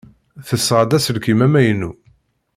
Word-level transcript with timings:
Tesɣa-d 0.47 0.91
aselkim 0.97 1.39
amaynu. 1.45 1.91